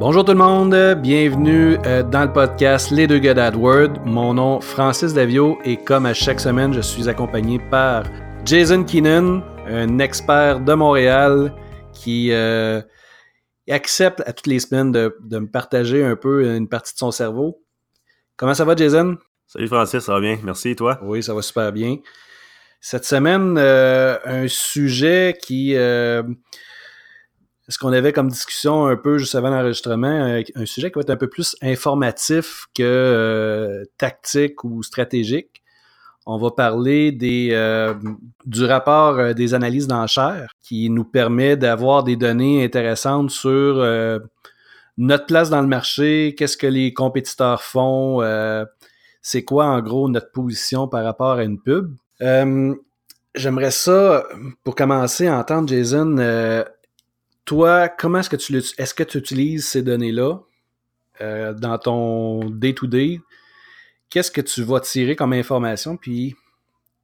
[0.00, 4.06] Bonjour tout le monde, bienvenue euh, dans le podcast Les deux gars d'AdWord.
[4.06, 8.04] Mon nom Francis Davio et comme à chaque semaine, je suis accompagné par
[8.46, 11.54] Jason Keenan, un expert de Montréal
[11.92, 12.80] qui euh,
[13.68, 17.62] accepte à toutes les semaines de, me partager un peu une partie de son cerveau.
[18.38, 19.18] Comment ça va Jason?
[19.48, 20.98] Salut Francis, ça va bien, merci et toi?
[21.02, 21.98] Oui, ça va super bien.
[22.80, 25.76] Cette semaine, euh, un sujet qui
[27.70, 31.10] ce qu'on avait comme discussion un peu juste avant l'enregistrement, un, sujet qui va être
[31.10, 35.62] un peu plus informatif que euh, tactique ou stratégique.
[36.26, 37.94] On va parler des, euh,
[38.44, 43.76] du rapport euh, des analyses d'enchères qui nous permet d'avoir des données intéressantes sur
[44.98, 48.20] notre place dans le marché, qu'est-ce que les compétiteurs font,
[49.22, 51.94] c'est quoi en gros notre position par rapport à une pub.
[53.36, 54.24] J'aimerais ça,
[54.64, 56.16] pour commencer, entendre Jason
[57.50, 60.38] toi, comment est-ce que tu est-ce que tu utilises ces données-là
[61.20, 63.20] euh, dans ton day-to-day?
[64.08, 65.96] Qu'est-ce que tu vas tirer comme information?
[65.96, 66.36] Puis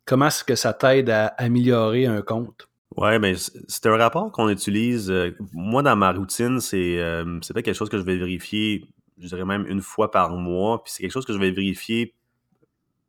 [0.05, 2.69] comment est-ce que ça t'aide à améliorer un compte?
[2.97, 3.35] Ouais, mais
[3.67, 5.11] c'est un rapport qu'on utilise.
[5.11, 8.85] Euh, moi, dans ma routine, c'est euh, pas quelque chose que je vais vérifier,
[9.19, 10.85] je dirais même une fois par mois.
[10.85, 12.15] Puis c'est quelque chose que je vais vérifier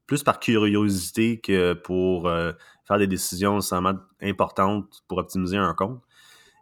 [0.07, 2.31] plus par curiosité que pour
[2.87, 6.01] faire des décisions nécessairement importantes pour optimiser un compte.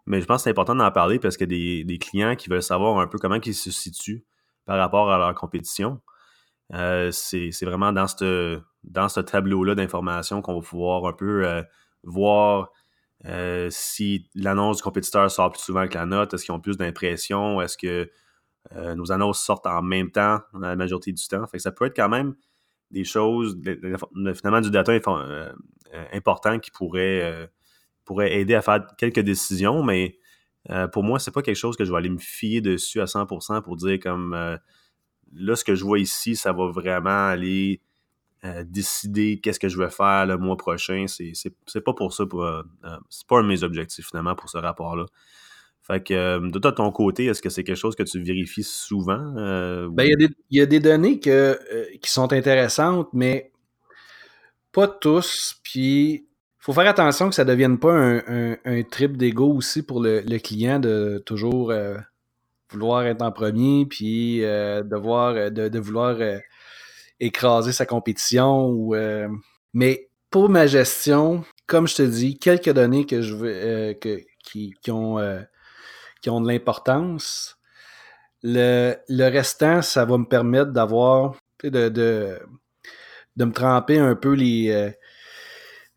[0.06, 2.62] Mais je pense que c'est important d'en parler parce y a des, clients qui veulent
[2.62, 4.24] savoir un peu comment ils se situent
[4.66, 6.02] par rapport à leur compétition.
[6.74, 11.62] Euh, c'est vraiment dans ce dans ce tableau-là d'informations qu'on va pouvoir un peu euh,
[12.04, 12.72] voir
[13.26, 16.78] euh, si l'annonce du compétiteur sort plus souvent que la note, est-ce qu'ils ont plus
[16.78, 18.10] d'impressions, est-ce que
[18.96, 21.46] nos annonces sortent en même temps la majorité du temps.
[21.46, 22.34] Fait que ça peut être quand même
[22.90, 23.60] des choses,
[24.34, 24.92] finalement du data
[26.12, 27.48] important qui pourrait
[28.06, 30.18] pourrait aider à faire quelques décisions, mais
[30.70, 33.06] euh, pour moi, c'est pas quelque chose que je vais aller me fier dessus à
[33.06, 34.58] 100% pour dire comme euh,
[35.34, 37.82] là, ce que je vois ici, ça va vraiment aller
[38.44, 41.06] euh, décider qu'est-ce que je vais faire le mois prochain.
[41.08, 42.24] C'est pas pour ça,
[43.10, 45.06] c'est pas un de mes objectifs finalement pour ce rapport-là.
[45.82, 49.34] Fait que de toi, ton côté, est-ce que c'est quelque chose que tu vérifies souvent?
[49.92, 51.30] ben, il y, a des données qui
[52.10, 53.52] sont intéressantes, mais
[54.72, 55.60] pas tous.
[55.64, 56.28] Puis
[56.66, 60.80] faut faire attention que ça ne devienne pas un, trip d'ego aussi pour le, client
[60.80, 61.96] de toujours euh,
[62.72, 66.18] vouloir être en premier, puis euh, euh, de, vouloir
[67.20, 68.90] écraser sa compétition.
[69.76, 73.94] Mais pour ma gestion, comme je te dis, quelques données que je veux,
[74.44, 75.20] qui, ont,
[76.24, 77.60] qui ont de l'importance.
[78.42, 78.96] Le,
[79.30, 82.40] restant, ça va me permettre d'avoir, de, de,
[83.38, 84.96] me tremper un peu les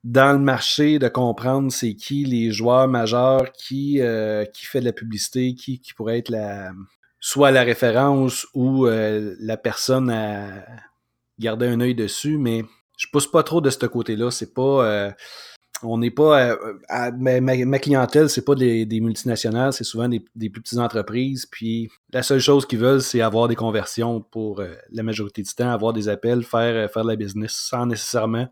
[0.09, 4.87] dans le marché de comprendre c'est qui les joueurs majeurs, qui, euh, qui fait de
[4.87, 6.73] la publicité, qui, qui pourrait être la
[7.21, 10.65] soit la référence ou euh, la personne à
[11.39, 12.65] garder un œil dessus, mais
[12.97, 14.31] je pousse pas trop de ce côté-là.
[14.31, 14.87] C'est pas.
[14.87, 15.11] Euh,
[15.83, 16.57] on n'est pas.
[17.19, 21.45] ma, ma, clientèle, c'est pas des, multinationales, c'est souvent des, des, plus petites entreprises.
[21.45, 25.71] Puis la seule chose qu'ils veulent, c'est avoir des conversions pour la majorité du temps,
[25.71, 28.49] avoir des appels, faire, faire de la business sans nécessairement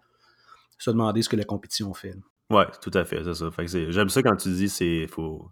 [0.78, 2.14] se demander ce que la compétition fait.
[2.50, 3.50] Oui, tout à fait, c'est ça.
[3.90, 5.50] j'aime ça quand tu dis c'est faut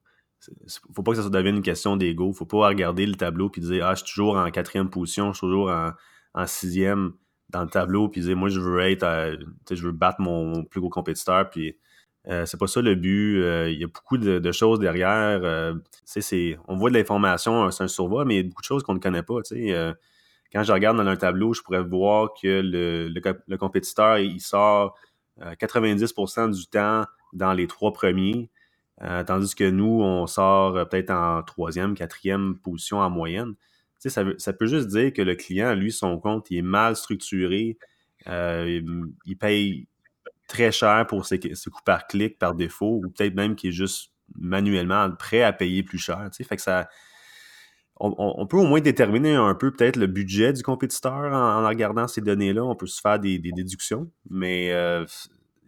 [0.94, 2.32] faut pas que ça devienne une question d'ego.
[2.32, 5.38] Faut pas regarder le tableau puis dire Ah, je suis toujours en quatrième position, je
[5.38, 7.12] suis toujours en, sixième
[7.50, 9.38] dans le tableau, puis dire moi je veux être
[9.70, 11.76] je veux battre mon, plus gros compétiteur, puis
[12.28, 13.42] euh, c'est pas ça le but.
[13.42, 15.40] Euh, il y a beaucoup de, choses derrière.
[15.42, 15.74] Euh,
[16.04, 18.82] c'est, on voit de l'information, c'est un survol, mais il y a beaucoup de choses
[18.82, 19.40] qu'on ne connaît pas.
[20.52, 24.96] quand je regarde dans un tableau, je pourrais voir que le compétiteur, il sort
[25.40, 28.50] 90% euh, du temps dans les trois premiers,
[29.02, 33.54] euh, tandis que nous, on sort euh, peut-être en troisième, quatrième position en moyenne.
[33.98, 37.78] Ça, peut juste dire que le client, lui, son compte, il est mal structuré,
[38.26, 39.88] il paye
[40.46, 44.12] très cher pour ses, coûts par clic par défaut, ou peut-être même qu'il est juste
[44.34, 46.28] manuellement prêt à payer plus cher.
[46.34, 46.86] Fait que ça,
[48.00, 52.20] on, peut au moins déterminer un peu peut-être le budget du compétiteur en, regardant ces
[52.20, 52.64] données-là.
[52.64, 55.04] On peut se faire des, déductions, mais euh,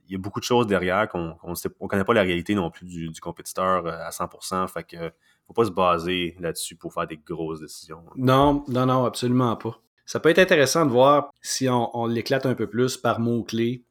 [0.08, 2.86] il y a beaucoup de choses derrière qu'on ne connaît pas la réalité non plus
[2.86, 4.68] du, compétiteur euh, à 100%.
[4.68, 5.12] Fait que
[5.46, 8.02] faut pas se baser là-dessus pour faire des grosses décisions.
[8.16, 9.80] Non, non, non, absolument pas.
[10.04, 13.84] Ça peut être intéressant de voir si on, l'éclate un peu plus par mot-clé,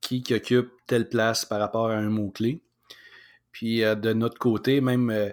[0.00, 2.60] qui, occupe telle place par rapport à un mot-clé.
[3.52, 5.32] Puis euh, de notre côté, même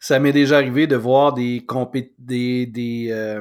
[0.00, 3.40] ça m'est déjà arrivé de voir euh,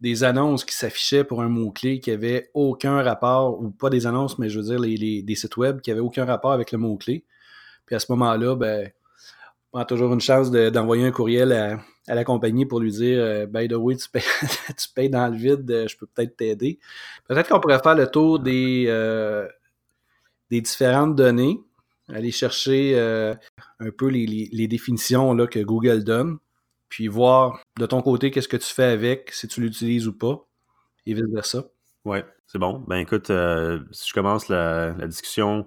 [0.00, 4.38] des annonces qui s'affichaient pour un mot-clé qui avait aucun rapport, ou pas des annonces,
[4.38, 7.24] mais je veux dire les, des sites web qui n'avaient aucun rapport avec le mot-clé.
[7.86, 8.90] Puis à ce moment-là, ben,
[9.70, 13.68] prends toujours une chance d'envoyer un courriel à, la compagnie pour lui dire euh, By
[13.68, 16.78] the way, tu payes, dans le vide, euh, je peux peut-être t'aider.
[17.28, 19.46] Peut-être qu'on pourrait faire le tour des, euh,
[20.50, 21.60] des différentes données,
[22.08, 26.38] aller chercher un peu les, définitions là, que Google donne,
[26.88, 30.46] puis voir de ton côté qu'est-ce que tu fais avec, si tu l'utilises ou pas,
[31.06, 31.64] et vice-versa.
[32.04, 32.84] Ouais, c'est bon.
[32.86, 35.66] Ben écoute, si je commence la, discussion,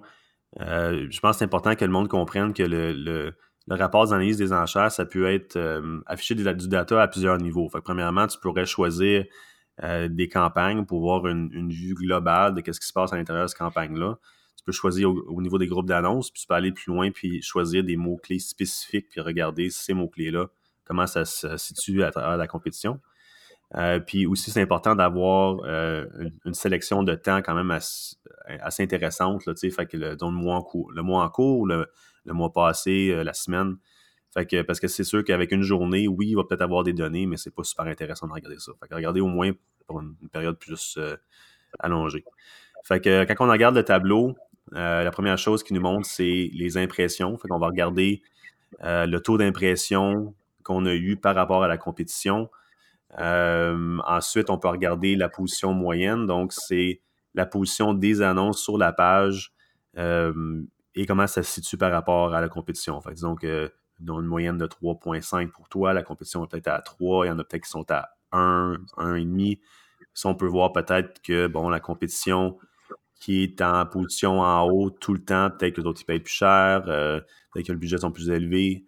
[0.58, 3.34] je pense que c'est important que le monde comprenne que le
[3.70, 7.68] le rapport d'analyse des enchères, ça peut être euh, affiché du data à plusieurs niveaux.
[7.68, 9.24] Fait premièrement, tu pourrais choisir
[9.84, 13.44] euh, des campagnes pour voir une, vue globale de ce qui se passe à l'intérieur
[13.44, 14.18] de cette campagne-là.
[14.60, 17.40] Tu peux choisir au, niveau des groupes d'annonces, puis tu peux aller plus loin, puis
[17.40, 20.48] choisir des mots-clés spécifiques, puis regarder ces mots-clés-là,
[20.84, 23.00] comment ça se situe à travers la compétition.
[23.76, 29.46] Euh, puis aussi, c'est important d'avoir une, sélection de temps quand même assez, intéressante.
[29.46, 31.86] Là, fait que le, mois en cours, le mois en cours, le,
[32.24, 33.76] le passé, euh, la semaine.
[34.32, 36.92] Fait que, parce que c'est sûr qu'avec une journée, oui, il va peut-être avoir des
[36.92, 38.72] données, mais c'est pas super intéressant de regarder ça.
[38.80, 39.50] Fait que regarder au moins
[39.86, 41.16] pour une, période plus euh,
[41.80, 42.24] allongée.
[42.84, 44.36] Fait que quand on regarde le tableau,
[44.74, 47.36] euh, la première chose qui nous montre, c'est les impressions.
[47.38, 48.22] Fait qu'on va regarder
[48.82, 52.50] le taux d'impression qu'on a eu par rapport à la compétition.
[53.18, 56.26] ensuite, on peut regarder la position moyenne.
[56.26, 57.00] Donc, c'est
[57.34, 59.52] la position des annonces sur la page
[60.94, 63.00] et comment ça se situe par rapport à la compétition.
[63.00, 66.80] Fait disons que dans une moyenne de 3.5 pour toi, la compétition est peut-être à
[66.80, 69.60] 3, il y en a peut-être qui sont à 1, 1,5.
[70.14, 72.58] Si on peut voir peut-être que bon, la compétition
[73.20, 76.20] qui est en position en haut tout le temps, peut-être que les autres ils payent
[76.20, 77.20] plus cher, euh,
[77.52, 78.86] peut-être que le budget sont plus élevés.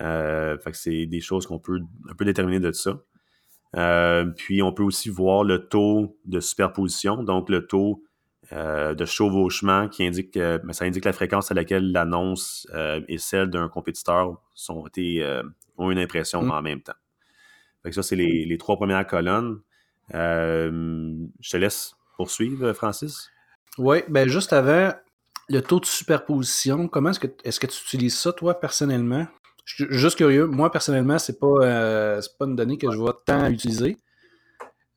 [0.00, 3.00] Euh, fait que c'est des choses qu'on peut un peu déterminer de ça.
[3.76, 8.02] Euh, puis on peut aussi voir le taux de superposition, donc le taux
[8.52, 12.68] de chevauchement qui indique que ben, ça indique la fréquence à laquelle l'annonce
[13.08, 15.26] et celle d'un compétiteur sont été,
[15.76, 16.50] ont une impression mm.
[16.52, 16.94] en même temps.
[17.90, 19.58] ça, c'est les, trois premières colonnes.
[20.12, 23.33] je te laisse poursuivre, Francis.
[23.78, 24.92] Oui, ben juste avant,
[25.48, 29.26] le taux de superposition, comment est-ce que est-ce que tu utilises ça, toi, personnellement?
[29.64, 30.46] Je suis juste curieux.
[30.46, 33.96] Moi, personnellement, c'est pas, pas une donnée que je vois tant utiliser.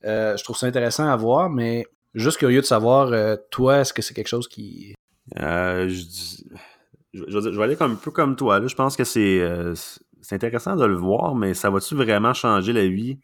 [0.04, 1.86] je trouve ça intéressant à voir, mais
[2.18, 4.96] Juste curieux de savoir, euh, toi, est-ce que c'est quelque chose qui.
[5.40, 8.66] Euh, je, vais aller un peu comme toi.
[8.66, 9.04] Je pense que
[9.40, 9.76] euh,
[10.22, 13.20] c'est intéressant de le voir, mais ça va-tu vraiment changer la vie?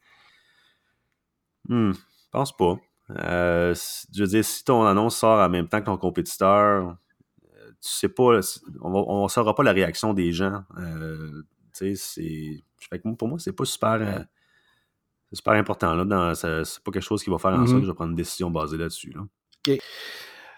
[1.68, 2.78] Hmm, je pense pas.
[3.10, 6.98] Je veux dire, si ton annonce sort en même temps que ton compétiteur,
[7.82, 8.40] tu sais pas,
[8.82, 10.64] on ne saura pas la réaction des gens.
[11.78, 12.64] tu sais,
[13.18, 14.26] pour moi, c'est pas super
[15.34, 15.96] c'est super important.
[15.96, 17.80] Là, c'est pas quelque chose qui va faire en sorte mm-hmm.
[17.80, 19.16] que je vais prendre une décision basée là-dessus.
[19.18, 19.80] OK.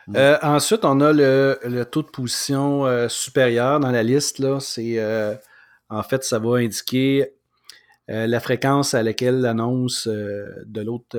[0.07, 0.15] Mm.
[0.17, 4.39] Euh, ensuite, on a le, taux de position euh, supérieur dans la liste.
[4.39, 5.33] Là, c'est, euh,
[5.89, 7.31] en fait, ça va indiquer
[8.07, 11.17] la fréquence à laquelle l'annonce de l'autre,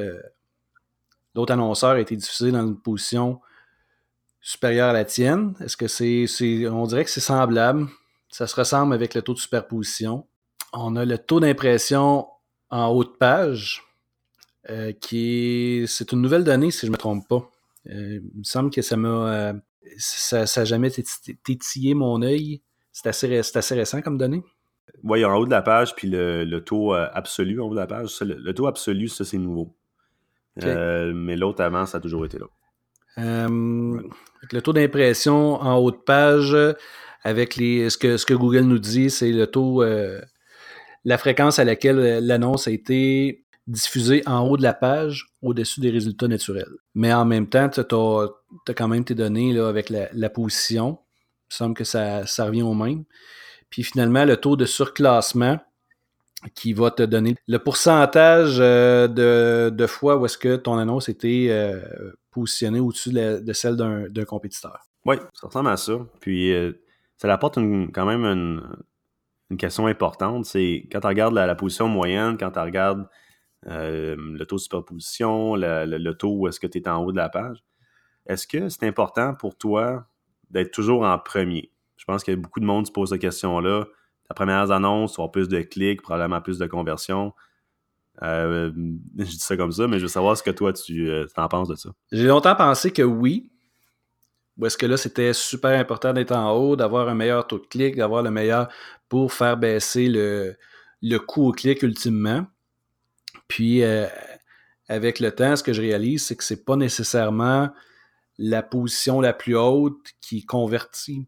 [1.36, 3.40] l'autre annonceur a été diffusée dans une position
[4.40, 5.54] supérieure à la tienne.
[5.60, 7.86] Est-ce que c'est, on dirait que c'est semblable.
[8.28, 10.26] Ça se ressemble avec le taux de superposition.
[10.72, 12.26] On a le taux d'impression
[12.70, 13.82] en haut de page,
[14.70, 17.48] euh, qui est, c'est une nouvelle donnée, si je ne me trompe pas.
[17.88, 19.08] Euh, il me semble que ça m'a.
[19.08, 19.52] Euh,
[19.98, 20.90] ça n'a jamais
[21.44, 22.60] tétillé mon œil.
[22.92, 24.42] C'est assez, assez, récent comme donnée.
[25.04, 28.20] Oui, en haut de la page, puis le, taux absolu en haut de la page.
[28.20, 29.76] le, taux absolu, ça, c'est nouveau.
[30.62, 32.46] Mais l'autre avant, ça a toujours été là.
[33.18, 36.56] Le taux d'impression en haut de page,
[37.22, 39.82] avec les, ce, que, ce que Google nous dit, c'est le taux
[41.06, 45.80] la fréquence à laquelle euh, l'annonce a été diffusée en haut de la page au-dessus
[45.80, 46.70] des résultats naturels.
[46.94, 50.98] Mais en même temps, tu as, quand même tes données là, avec la, position.
[51.50, 53.04] Il semble que ça, ça revient au même.
[53.70, 55.60] Puis finalement, le taux de surclassement
[56.54, 59.08] qui va te donner le pourcentage euh,
[59.70, 61.80] de, fois où est-ce que ton annonce été euh,
[62.30, 64.80] positionnée au-dessus de, celle d'un compétiteur.
[65.04, 65.98] Oui, ça ressemble à ça.
[66.20, 66.52] Puis
[67.16, 68.62] ça apporte quand même une,
[69.50, 73.08] une question importante, c'est quand tu regardes la, position moyenne, quand tu regardes
[73.68, 77.16] euh, le taux de superposition, le, taux où est-ce que tu es en haut de
[77.16, 77.62] la page,
[78.26, 80.06] est-ce que c'est important pour toi
[80.50, 81.70] d'être toujours en premier?
[81.96, 83.86] Je pense que beaucoup de monde se pose cette question-là.
[84.28, 87.32] Ta première annonce, tu plus de clics, probablement plus de conversions.
[88.22, 88.72] Euh,
[89.18, 91.48] je dis ça comme ça, mais je veux savoir ce que toi, tu euh, en
[91.48, 91.90] penses de ça.
[92.12, 93.50] J'ai longtemps pensé que oui,
[94.56, 97.66] ou est-ce que là, c'était super important d'être en haut, d'avoir un meilleur taux de
[97.66, 98.68] clic, d'avoir le meilleur
[99.08, 100.56] pour faire baisser le,
[101.02, 102.46] le coût au clic ultimement.
[103.48, 104.06] Puis, euh,
[104.88, 107.70] avec le temps, ce que je réalise, c'est que c'est pas nécessairement
[108.38, 111.26] la position la plus haute qui convertit.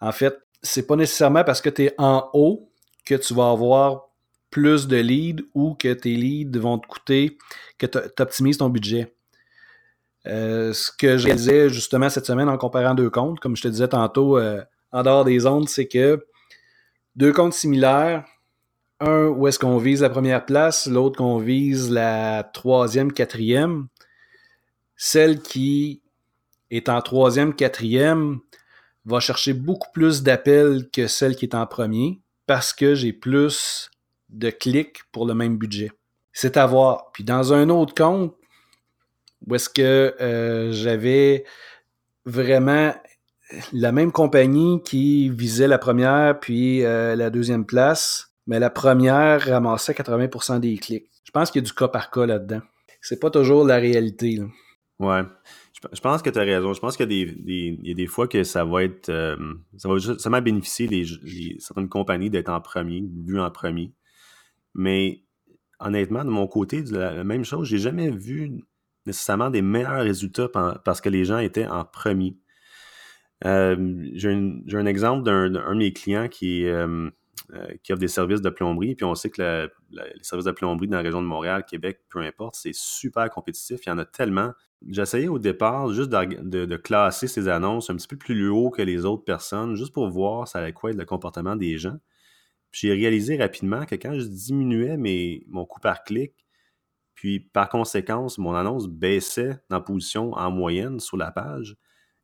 [0.00, 2.70] En fait, c'est pas nécessairement parce que tu es en haut
[3.04, 4.08] que tu vas avoir
[4.50, 7.38] plus de leads ou que tes leads vont te coûter,
[7.78, 9.14] que tu optimises ton budget.
[10.26, 13.68] Euh, ce que je disais justement cette semaine en comparant deux comptes, comme je te
[13.68, 14.62] disais tantôt euh,
[14.92, 16.26] en dehors des ondes, c'est que
[17.16, 18.24] deux comptes similaires,
[19.00, 23.86] un où est-ce qu'on vise la première place, l'autre qu'on vise la troisième, quatrième.
[24.96, 26.02] Celle qui
[26.70, 28.40] est en troisième, quatrième
[29.08, 33.90] va chercher beaucoup plus d'appels que celle qui est en premier parce que j'ai plus
[34.28, 35.92] de clics pour le même budget.
[36.32, 37.10] C'est à voir.
[37.12, 38.34] Puis dans un autre compte,
[39.46, 41.44] où est-ce que euh, j'avais
[42.24, 42.94] vraiment
[43.72, 49.40] la même compagnie qui visait la première puis euh, la deuxième place, mais la première
[49.40, 51.10] ramassait 80% des clics.
[51.24, 52.60] Je pense qu'il y a du cas par cas là-dedans.
[53.00, 54.40] C'est pas toujours la réalité.
[54.98, 55.22] Ouais.
[55.92, 56.72] Je pense que tu as raison.
[56.72, 59.08] Je pense qu'il y, y, a des fois que ça va être.
[59.10, 59.36] Euh,
[59.76, 61.04] ça va justement bénéficier des,
[61.60, 63.92] certaines compagnies d'être en premier, vu en premier.
[64.74, 65.22] Mais
[65.78, 68.64] honnêtement, de mon côté, la, même chose, j'ai jamais vu
[69.06, 70.48] nécessairement des meilleurs résultats
[70.84, 72.36] parce que les gens étaient en premier.
[73.44, 77.08] Euh, j'ai un, exemple d'un de mes clients qui, euh,
[77.52, 80.88] euh, qui offre des services de plomberie, puis on sait que les services de plomberie
[80.88, 83.80] dans la région de Montréal, Québec, peu importe, c'est super compétitif.
[83.86, 84.52] Il y en a tellement.
[84.88, 89.04] J'essayais au départ juste de, classer ces annonces un petit peu plus haut que les
[89.04, 91.96] autres personnes, juste pour voir ça allait quoi être le comportement des gens.
[92.70, 96.32] Puis j'ai réalisé rapidement que quand je diminuais mes, mon coût par clic,
[97.14, 101.76] puis par conséquence, mon annonce baissait en position en moyenne sur la page,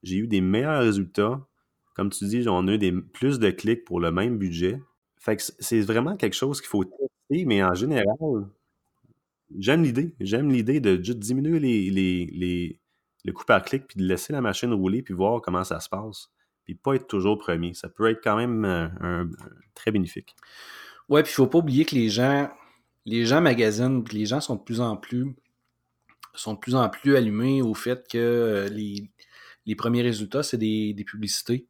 [0.04, 1.40] j'ai eu des meilleurs résultats.
[1.96, 4.80] Comme tu dis, on a eu des, plus de clics pour le même budget.
[5.24, 8.46] Fait que c'est vraiment quelque chose qu'il faut tester, mais en général,
[9.58, 10.14] j'aime l'idée.
[10.20, 12.80] J'aime l'idée de juste diminuer les, les,
[13.24, 15.88] le coût par clic, puis de laisser la machine rouler, puis voir comment ça se
[15.88, 16.28] passe.
[16.66, 17.72] Puis pas être toujours premier.
[17.72, 19.30] Ça peut être quand même euh, un,
[19.74, 20.36] très bénéfique.
[21.08, 22.50] Ouais, puis il faut pas oublier que les gens,
[23.06, 25.34] les gens magasinent, puis les gens sont de plus en plus
[26.34, 29.08] sont de plus en plus allumés au fait que euh, les,
[29.64, 31.68] les premiers résultats, c'est des, des, publicités.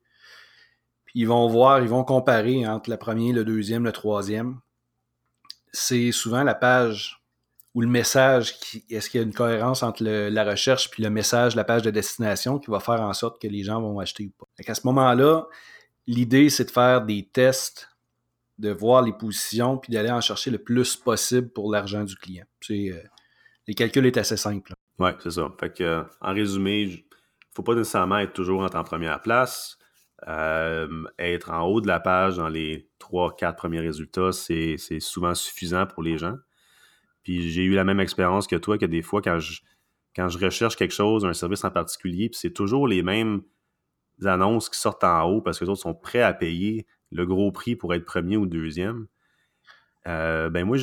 [1.15, 4.61] Ils vont voir, ils vont comparer entre le premier, le deuxième, le troisième.
[5.73, 7.25] C'est souvent la page
[7.75, 8.55] ou le message,
[8.89, 11.91] est-ce qu'il y a une cohérence entre la recherche puis le message, la page de
[11.91, 14.47] destination qui va faire en sorte que les gens vont acheter ou pas.
[14.71, 15.47] à ce moment-là,
[16.07, 17.89] l'idée, c'est de faire des tests,
[18.59, 22.45] de voir les positions, puis d'aller en chercher le plus possible pour l'argent du client.
[22.71, 23.03] Euh,
[23.67, 24.73] les calculs est assez simple.
[25.01, 25.53] Oui, c'est ça.
[25.59, 26.97] Fait euh, en résumé, il ne
[27.55, 29.79] faut pas nécessairement être toujours en première place.
[30.27, 35.87] Euh, être en haut de la page dans les 3-4 premiers résultats, c'est souvent suffisant
[35.87, 36.37] pour les gens.
[37.23, 39.61] Puis j'ai eu la même expérience que toi, que des fois, quand je,
[40.17, 43.43] quand je recherche quelque chose, un service en particulier, puis c'est toujours les mêmes
[44.25, 47.53] annonces qui sortent en haut parce que les autres sont prêts à payer le gros
[47.53, 49.07] prix pour être premier ou deuxième.
[50.07, 50.77] Euh, ben moi,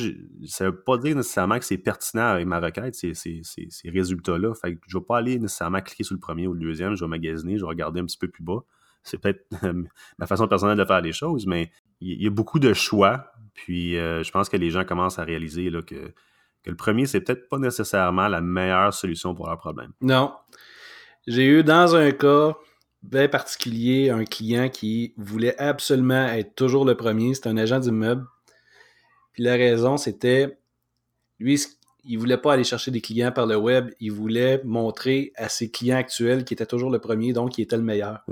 [0.46, 4.52] ça ne veut pas dire nécessairement que c'est pertinent avec ma requête, ces, ces, résultats-là.
[4.54, 6.96] Fait que je ne vais pas aller nécessairement cliquer sur le premier ou le deuxième,
[6.96, 8.64] je vais magasiner, je vais regarder un petit peu plus bas.
[9.02, 9.46] C'est peut-être
[10.18, 13.32] ma façon personnelle de faire les choses, mais il y, a beaucoup de choix.
[13.54, 16.12] Puis euh, je pense que les gens commencent à réaliser là, que
[16.62, 19.92] que le premier, c'est peut-être pas nécessairement la meilleure solution pour leur problème.
[20.00, 20.32] Non.
[21.26, 22.56] J'ai eu dans un cas
[23.02, 27.34] bien particulier un client qui voulait absolument être toujours le premier.
[27.34, 28.26] C'était un agent d'immeuble.
[29.32, 30.58] Puis la raison, c'était
[31.40, 31.60] lui,
[32.04, 33.90] il voulait pas aller chercher des clients par le web.
[33.98, 37.76] Il voulait montrer à ses clients actuels qu'il était toujours le premier, donc il était
[37.76, 38.22] le meilleur.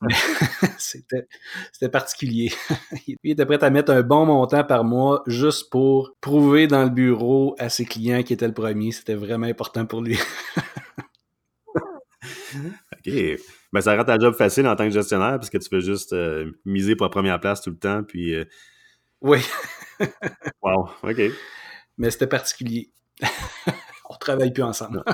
[0.78, 2.52] c'était, particulier.
[3.06, 6.90] il était prêt à mettre un bon montant par mois juste pour prouver dans le
[6.90, 8.92] bureau à ses clients qu'il était le premier.
[8.92, 10.18] C'était vraiment important pour lui.
[12.54, 13.12] OK.
[13.72, 16.12] Ben, ça rend ta job facile en tant que gestionnaire parce que tu peux juste
[16.12, 18.02] euh, miser pour la première place tout le temps.
[18.02, 18.44] Puis, euh,
[19.20, 19.40] Oui.
[20.62, 20.88] wow.
[21.02, 21.20] OK.
[21.98, 22.92] Mais c'était particulier.
[24.08, 25.04] On travaille plus ensemble.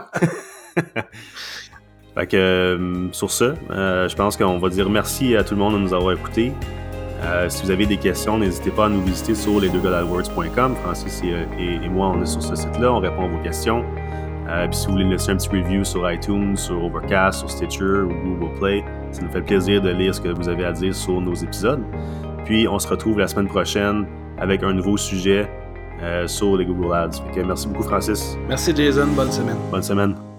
[2.17, 5.61] Fait que euh, sur ce, euh, je pense qu'on va dire merci à tout le
[5.61, 6.53] monde de nous avoir écoutés.
[7.23, 10.77] Euh, si vous avez des questions, n'hésitez pas à nous visiter sur lesdeuxgars.com.
[10.77, 13.85] Francis et, moi, on est sur ce site-là, on répond à vos questions.
[14.47, 18.09] puis si vous voulez laisser un petit review sur iTunes, sur Overcast, sur Stitcher ou
[18.09, 21.21] Google Play, ça nous fait plaisir de lire ce que vous avez à dire sur
[21.21, 21.83] nos épisodes.
[22.47, 24.07] Puis on se retrouve la semaine prochaine
[24.39, 25.51] avec un nouveau sujet
[26.27, 27.23] sur les Google Ads.
[27.27, 28.39] Fait que merci beaucoup, Francis.
[28.49, 29.09] Merci, Jason.
[29.09, 29.57] Bonne semaine.
[29.71, 30.36] Bonne semaine.